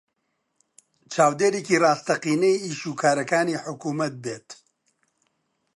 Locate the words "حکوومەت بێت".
3.63-4.49